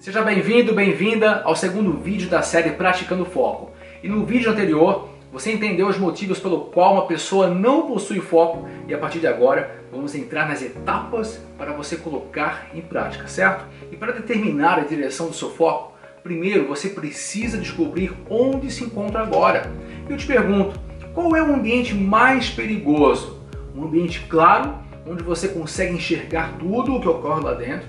[0.00, 3.70] Seja bem-vindo, bem-vinda ao segundo vídeo da série Praticando Foco.
[4.02, 8.66] E no vídeo anterior, você entendeu os motivos pelo qual uma pessoa não possui foco
[8.88, 13.66] e a partir de agora vamos entrar nas etapas para você colocar em prática, certo?
[13.92, 15.92] E para determinar a direção do seu foco,
[16.22, 19.70] primeiro você precisa descobrir onde se encontra agora.
[20.08, 20.80] Eu te pergunto,
[21.12, 23.38] qual é o ambiente mais perigoso?
[23.76, 24.76] Um ambiente claro,
[25.06, 27.86] onde você consegue enxergar tudo o que ocorre lá dentro?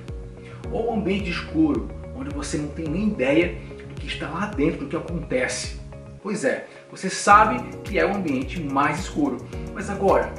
[0.73, 3.57] Ou um ambiente escuro, onde você não tem nem ideia
[3.89, 5.79] do que está lá dentro, do que acontece?
[6.21, 9.37] Pois é, você sabe que é o ambiente mais escuro.
[9.73, 10.31] Mas agora,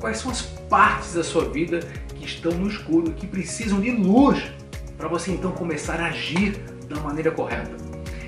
[0.00, 1.80] quais são as partes da sua vida
[2.16, 4.50] que estão no escuro que precisam de luz
[4.98, 6.58] para você então começar a agir
[6.88, 7.70] da maneira correta?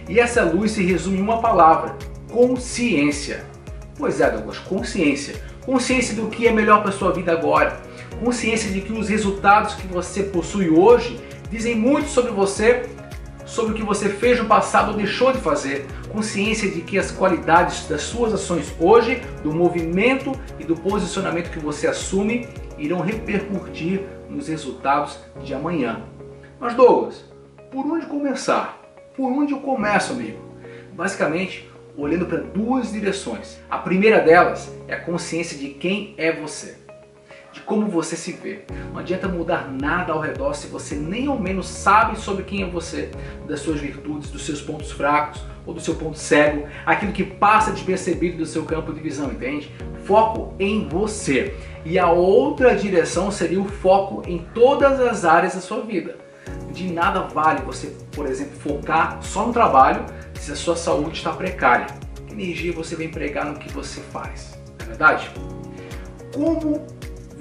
[0.08, 1.96] E essa luz se resume em uma palavra:
[2.30, 3.44] consciência.
[3.96, 5.34] Pois é, Douglas, consciência.
[5.64, 7.80] Consciência do que é melhor para sua vida agora.
[8.20, 11.20] Consciência de que os resultados que você possui hoje
[11.52, 12.88] dizem muito sobre você,
[13.44, 15.86] sobre o que você fez no passado ou deixou de fazer.
[16.10, 21.58] Consciência de que as qualidades das suas ações hoje, do movimento e do posicionamento que
[21.58, 26.02] você assume irão repercutir nos resultados de amanhã.
[26.58, 27.22] Mas Douglas,
[27.70, 28.80] por onde começar?
[29.14, 30.38] Por onde eu começo, amigo?
[30.94, 33.58] Basicamente, olhando para duas direções.
[33.70, 36.78] A primeira delas é a consciência de quem é você,
[37.52, 38.62] de como você se vê.
[38.92, 42.66] Não adianta mudar nada ao redor se você nem ao menos sabe sobre quem é
[42.66, 43.10] você,
[43.46, 47.70] das suas virtudes, dos seus pontos fracos ou do seu ponto cego, aquilo que passa
[47.70, 49.70] despercebido do seu campo de visão, entende?
[50.04, 51.54] Foco em você.
[51.84, 56.16] E a outra direção seria o foco em todas as áreas da sua vida.
[56.72, 61.32] De nada vale você, por exemplo, focar só no trabalho se a sua saúde está
[61.32, 61.86] precária.
[62.26, 64.58] Que energia você vai empregar no que você faz?
[64.78, 65.30] Não é verdade?
[66.34, 66.84] Como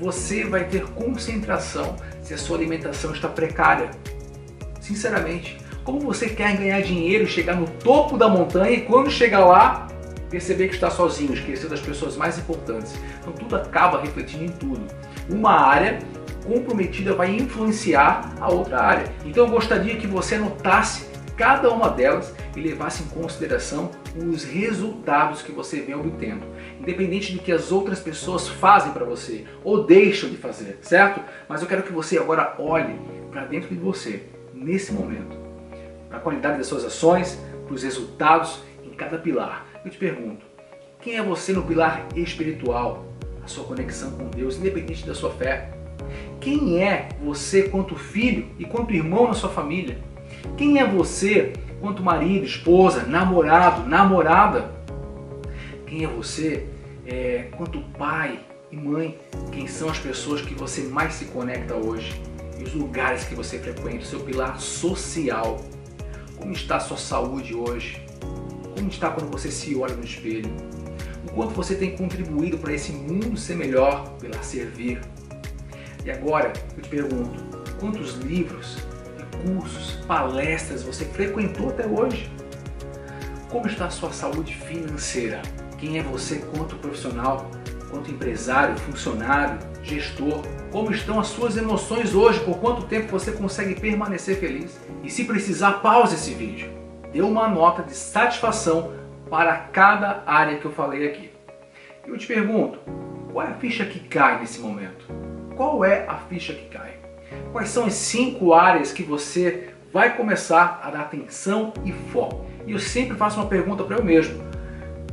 [0.02, 3.92] você vai ter concentração se a sua alimentação está precária?
[4.80, 9.88] Sinceramente, como você quer ganhar dinheiro, chegar no topo da montanha e quando chegar lá,
[10.28, 12.96] perceber que está sozinho, esquecer das pessoas mais importantes?
[13.20, 14.82] Então tudo acaba refletindo em tudo.
[15.30, 16.00] Uma área
[16.44, 19.06] comprometida vai influenciar a outra área.
[19.23, 21.11] Então eu gostaria que você anotasse
[21.42, 26.46] cada uma delas e levasse em consideração os resultados que você vem obtendo,
[26.80, 31.20] independente do que as outras pessoas fazem para você ou deixam de fazer, certo?
[31.50, 32.94] Mas eu quero que você agora olhe
[33.32, 34.22] para dentro de você,
[34.54, 35.36] nesse momento,
[36.08, 39.66] para a qualidade das suas ações, para os resultados em cada pilar.
[39.84, 40.46] Eu te pergunto,
[41.02, 43.04] quem é você no pilar espiritual?
[43.44, 45.72] A sua conexão com Deus, independente da sua fé.
[46.40, 50.11] Quem é você quanto filho e quanto irmão na sua família?
[50.58, 54.72] Quem é você quanto marido, esposa, namorado, namorada?
[55.86, 56.68] Quem é você
[57.06, 58.40] é, quanto pai
[58.72, 59.20] e mãe?
[59.52, 62.22] Quem são as pessoas que você mais se conecta hoje?
[62.58, 65.60] E os lugares que você frequenta, o seu pilar social.
[66.38, 68.06] Como está a sua saúde hoje?
[68.76, 70.50] Como está quando você se olha no espelho?
[71.28, 75.02] O quanto você tem contribuído para esse mundo ser melhor, pela servir?
[76.04, 77.44] E agora eu te pergunto,
[77.80, 78.78] quantos livros,
[79.46, 82.32] cursos, palestras você frequentou até hoje?
[83.50, 85.42] Como está a sua saúde financeira?
[85.78, 87.50] Quem é você quanto profissional,
[87.89, 90.42] quanto empresário, funcionário, gestor?
[90.72, 92.40] Como estão as suas emoções hoje?
[92.42, 94.80] Por quanto tempo você consegue permanecer feliz?
[95.04, 96.72] E se precisar, pause esse vídeo.
[97.11, 98.94] Dê uma nota de satisfação
[99.30, 101.32] para cada área que eu falei aqui.
[102.08, 102.80] Eu te pergunto,
[103.32, 105.06] qual é a ficha que cai nesse momento?
[105.56, 106.95] Qual é a ficha que cai?
[107.52, 112.46] Quais são as cinco áreas que você vai começar a dar atenção e foco?
[112.66, 114.42] E eu sempre faço uma pergunta para eu mesmo.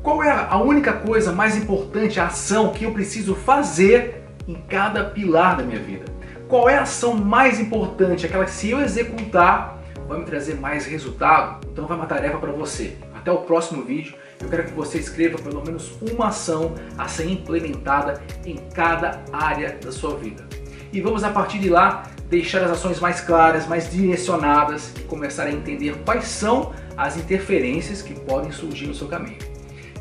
[0.02, 5.04] Qual é a única coisa mais importante, a ação que eu preciso fazer em cada
[5.04, 6.04] pilar da minha vida?
[6.46, 10.86] Qual é a ação mais importante, aquela que se eu executar vai me trazer mais
[10.86, 11.66] resultado?
[11.70, 12.96] Então vai uma tarefa para você.
[13.14, 14.14] Até o próximo vídeo.
[14.40, 19.76] Eu quero que você escreva pelo menos uma ação a ser implementada em cada área
[19.82, 20.46] da sua vida.
[20.92, 25.44] E vamos a partir de lá deixar as ações mais claras, mais direcionadas e começar
[25.44, 29.38] a entender quais são as interferências que podem surgir no seu caminho.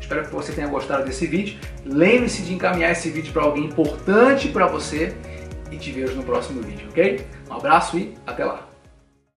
[0.00, 1.58] Espero que você tenha gostado desse vídeo.
[1.84, 5.14] Lembre-se de encaminhar esse vídeo para alguém importante para você
[5.70, 7.26] e te vejo no próximo vídeo, ok?
[7.50, 8.67] Um abraço e até lá!